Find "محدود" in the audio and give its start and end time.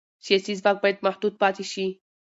1.05-1.33